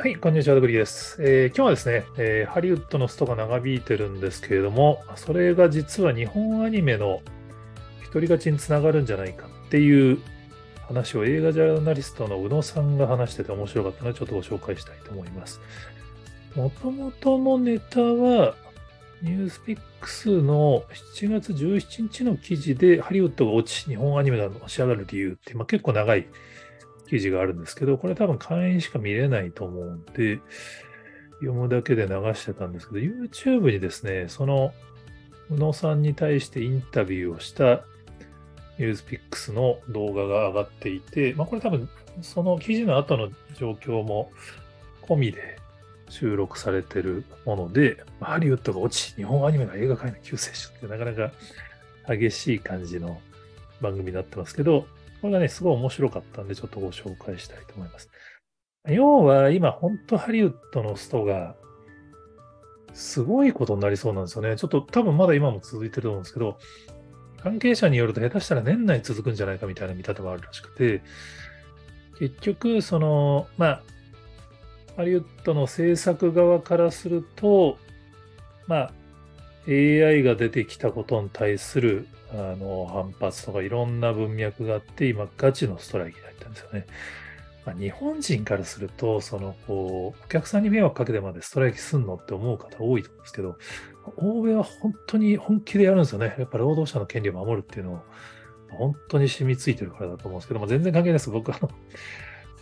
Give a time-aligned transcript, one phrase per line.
[0.00, 7.20] はい、こんにちは、ドグリです、えー、今日はですね、えー、ハリウッドのストが長引いてるんですけれども、それが実は日本アニメの
[8.04, 10.18] 独り勝ちにつながるんじゃないかっていう
[10.88, 15.60] 話を映画ジャーナリストの宇野さんが話してて面白かったので、ちょっとご紹介したいと思います。
[16.54, 18.54] もともとのネタは、
[19.20, 20.82] ニュースピックスの
[21.14, 26.26] 7月17日の記事で、ハリウッドが落ち、日本アニメがの仕上がる理由って、まあ、結構長い
[27.10, 30.38] 記事があるんですけど、これ多分会員しか見れないと思うんで、
[31.40, 34.72] 読むだけで流してたんですけど、YouTube にですね、その
[35.50, 37.82] 宇野さんに対してインタビューをした
[38.78, 41.88] ニュースピックスの動画が上がっていて、まあ、これ多分
[42.22, 44.30] その記事の後の状況も
[45.02, 45.58] 込みで
[46.08, 51.32] 収録されてるもので、ハリウッドが落ち、日本アニメが映画界の救世主ってなかなか
[52.08, 53.20] 激しい感じの
[53.80, 54.86] 番組になってますけど、
[55.20, 58.08] これがね、すごい面白かったんで、ちょっとご紹介したいと思います。
[58.88, 61.56] 要は、今、本当ハリウッドのストが、
[62.92, 64.56] すごいことになりそうなんですよね。
[64.56, 66.58] ちょっと多分まだ今も続いてると思うんですけど、
[67.42, 71.02] 関係者によると下手したら年内続くんじゃないかみたいな見方もあるらしくて、
[72.18, 73.82] 結局、その、まあ、
[74.96, 77.78] ハリウッドの制作側からすると、
[78.66, 78.92] まあ、
[79.68, 86.86] AI が出てきたことに対するあの反発とかいろんな文脈があって、今、ガチのストライキだったんですよね。
[87.66, 93.56] まあ、日本人からすると、そのこう、お客さんに迷惑かけてまでストライキすんのって思う方多いと思うんですけど、
[94.16, 96.34] 欧米は本当に本気でやるんですよね。
[96.38, 98.00] やっぱ労働者の権利を守るっていうのを、
[98.70, 101.30] 本当に染みついてるからだと思うんですけど、まあ、全然関係ないです。
[101.30, 101.70] 僕、あの、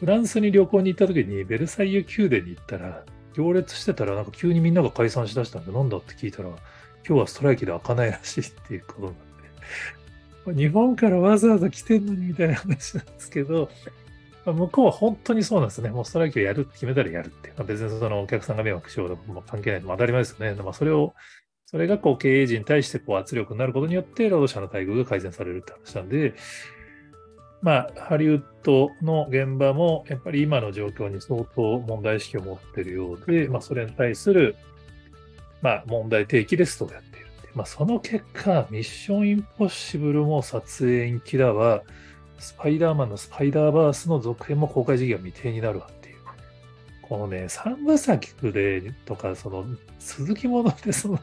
[0.00, 9.27] フランスに旅行に行った時に、ベルサイユ宮殿に行ったら、行列してたら、なんか急にみんなが解散しだしたんで、なんだって聞いたら、今日はストライキで開かないらしいっていうことになって、
[10.46, 13.68] 日本からわざわざ来てんのにみたいな話なんですけど、
[14.44, 15.90] ま、向こうは本当にそうなんですね。
[15.90, 17.48] もうストライキをやるって決めたらやるって。
[17.50, 20.54] まあ、別にそのお客さんが迷惑しようとも関係ないと当たり前ですよね。
[20.62, 21.14] まあ、それを、
[21.66, 26.34] それがこう経営陣に対してこう圧力になることによって労働者の待遇が改善されるって話なんで、
[27.60, 34.56] まあ、ハリウッドの現場もやっぱり今の状況に相当問題意識を持ってるようで、まあ、それに対する
[35.62, 37.02] まあ、問題提起でストをやっ
[37.54, 41.82] まあ、その結果、ミッションインポッシブルも撮影延期だわ、
[42.38, 46.16] スパイダーマンのスパイダーバースの続編も公開時期が未定になるわっていう。
[47.02, 49.64] このね、三部作でとか、その
[49.98, 51.18] 続きもので、その、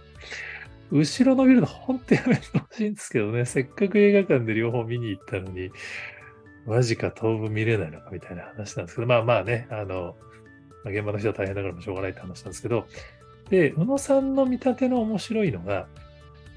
[0.92, 5.72] 後ろ伸びるの本当やめてほしいんですけどね、せっかく映画館で両方見に行ったのに、
[6.66, 10.16] マジか当分見れないのかみたいな話なんですけど、まあまあね、あの、
[10.86, 12.88] 現場の人は大変だからもしょうがないって話なんですけど、
[13.50, 15.88] で、宇野さんの見立ての面白いのが、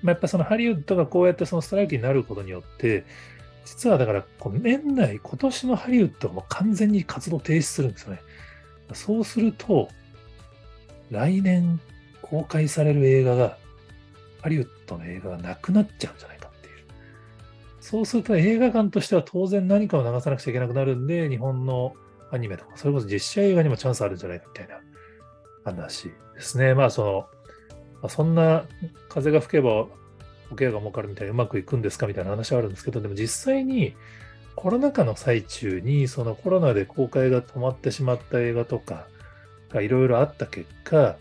[0.02, 3.04] まあ、やっぱそのハリウッドがこうやってそのストライキになることによって、
[3.64, 8.20] 実はだから年内、今年のハリウッドはもう完全に活動停止するんですよね。
[8.94, 9.88] そうすると、
[11.10, 11.80] 来年
[12.22, 13.58] 公開される映画が、
[14.40, 16.74] ハリウッドの映画がなくなっちゃうんじゃないかっていう。
[17.80, 21.94] そうすると映画館としては当然何かを流さなくちゃいけなくなるんで、日本の
[22.30, 24.80] アニメとか、それこそ実写映画にもチャンスあるんじゃないかみたいな
[25.64, 26.04] 話
[26.34, 26.74] ですね。
[26.74, 27.26] まあその、
[28.02, 28.64] あ、そんな
[29.08, 29.86] 風が吹けば
[30.50, 33.94] おケアが儲かるみたいにうまくいくんですかみたいな話はあるんですけど、でも実際に
[34.54, 39.06] コロナ禍の最中にそのコロナで公開が止まってしまった映画とか
[39.70, 41.16] がいろいろあった結果、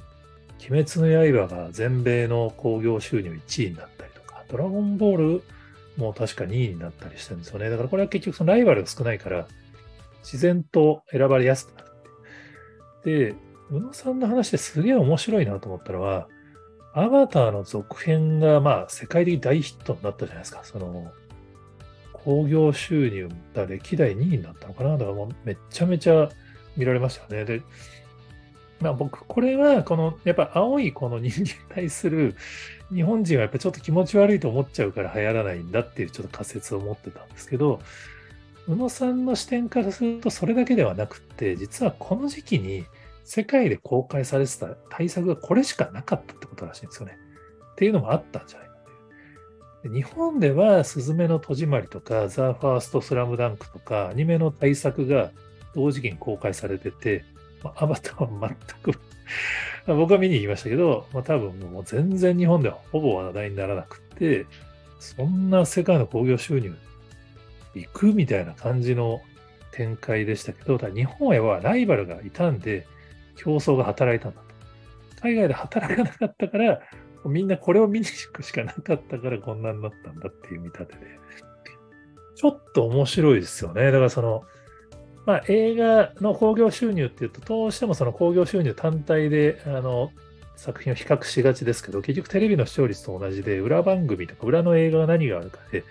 [0.60, 5.44] 鬼滅の刃が全米の興行収入1位になったりとか、ドラゴンボール
[5.98, 7.70] も確か2位になったりしてるんですよね。
[7.70, 9.48] だからこれは結局そのライバルが少ないから、
[10.24, 11.88] 自然と選ばれやすくなる。
[13.04, 13.36] で、
[13.70, 16.28] 宇野さんの話ですげえ面白いなと思ったのは、
[16.98, 20.62] アバターの続編がまあ世界的大ヒットになったじゃないですか。
[20.64, 21.12] その、
[22.12, 24.98] 興行収入が歴代2位になったのかな。
[24.98, 26.28] だからもうめちゃめちゃ
[26.76, 27.46] 見られましたね。
[27.46, 27.62] で、
[28.80, 32.36] まあ僕、これはこの、やっぱ青いこの人間に対する
[32.92, 37.80] 日本人はやっぱちょっと気持ち悪いと思っちゃうから流行らないんだっていうちょっと仮説を持ってたんですけど、
[38.68, 42.86] 宇野さんの視点からするとそれだけではなくって、実はこの時期に
[43.28, 47.18] 世界で公開されてた対策がこれしかなかったってことらしいんですよね。
[47.74, 48.76] っていうのもあったんじゃないか
[49.82, 49.94] という。
[49.96, 55.32] 日本では、すずめの戸締まりとか、ザ・ファースト・スラムダンクとか、アニメの対策が
[55.76, 57.26] 同時期に公開されてて、
[57.62, 58.98] まあ、アバターは全く
[59.94, 64.46] 僕は見に行きましたけど、まあ、多分もう全然日本ではほぼ話題にならなくて、
[65.00, 66.74] そんな世界の興行収入
[67.76, 69.22] 行くみたいな感じの
[69.74, 72.88] 展開でしたけど、だ日本へはライバルがいたんで、
[73.38, 74.48] 競争が働いたんだと。
[75.22, 76.82] 海外で働かなかったから、
[77.26, 81.00] みんなこれを見に行くしかなかったからこんなになったんだっていう見立てで。
[82.36, 83.86] ちょっと面白いですよね。
[83.86, 84.44] だからその、
[85.26, 90.12] まあ、映画の興行収入っていうと、どうしてもその興行収入単体であの
[90.56, 95.84] 作品を比較しがちですけど、結局テレビの視聴率と同じで、裏番組とか裏の映画が何があるかで、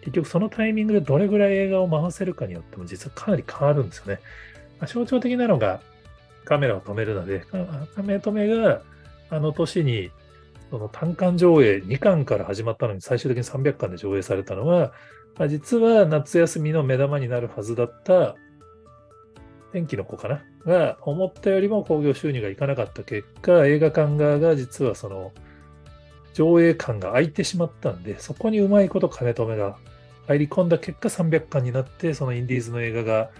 [0.00, 4.20] 結局そのタイミングでどれぐらい映画を回せるかによっても実はかなり変わるんですよね。
[4.78, 5.82] まあ、象徴的なのが
[6.44, 7.40] カメラを止めるので、
[7.94, 8.82] カメ止めが
[9.30, 10.10] あの年に
[10.70, 14.92] その単館上映2巻から始まったのに最終的に300巻で上映されたのは、
[15.38, 18.36] まあ、実は夏休みの目玉になるはずだった
[19.72, 20.42] 天気の子かな？
[20.66, 23.02] が思ったよりも興行収入がいかなかった。
[23.04, 25.32] 結果、映画館側が実はその
[26.34, 29.76] 上映感が空いてしまったんで、そこにうまいこと金止めが
[30.26, 33.30] 入り込んだ結果300巻になって、そのインディーズの映画が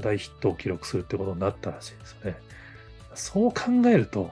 [0.00, 2.36] 大ヒットを記録するってことになったらしいですよね。
[3.14, 4.30] そう考えると、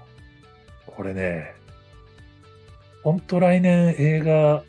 [0.86, 1.54] これね、
[3.02, 4.64] 本当来年映画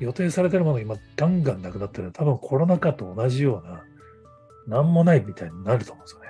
[0.00, 6.28] 予定されてるものが今ガンガンなくなってる多分コロナ禍と同じようななんもないみたいになると思うんですよね。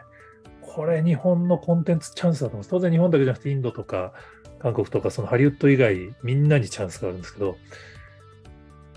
[0.62, 2.70] これ日本のコンテンツチャンスだと思います。
[2.70, 4.12] 当然日本だけじゃなくてインドとか
[4.58, 7.56] 韓国とかそのハリウッド以外みんなにチャンスがあるんですけど、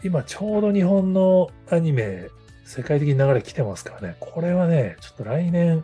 [0.03, 2.29] 今ちょうど日本のアニメ
[2.71, 4.15] 世界的に流れ来てますからね。
[4.21, 5.83] これはね、ちょっと来年、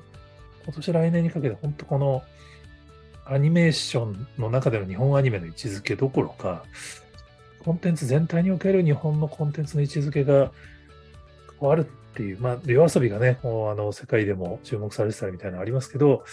[0.64, 2.24] 今年来年にかけて本当この
[3.26, 6.64] アニメーションの中での日本アニメの位置づけどころか、
[7.66, 10.50] コンテンツ全体における日本のコンテンツの位置づけが
[11.60, 11.84] 変わるっ
[12.16, 16.24] ていう、まあ、夜遊びがね、もうあの世界でも注目されてたりみたいなのありますけど、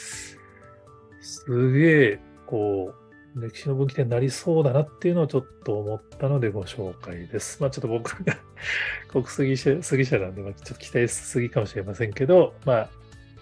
[1.21, 3.04] すげえ、こう、
[3.35, 7.61] 歴史の分岐点になりそうだなっていうのをちょっと思ったのでご紹介です。
[7.61, 8.37] まあちょっと僕が
[9.09, 12.91] 国杉者杉者なんで、まあ、ちょっと期待しすぎかもしれませんけど、まあ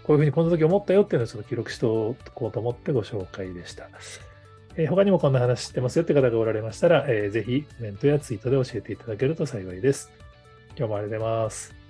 [0.02, 3.88] こういうふうにこの時思ったよっていうのをちょっと記録しておこうと思ってご紹介でした。
[4.76, 10.10] えー、他にもこんな話知ってますよって方がおられましたら、えー、ぜひコメントやツイートで教えていただけると幸いです。
[10.76, 11.81] 今日もありがとうございます。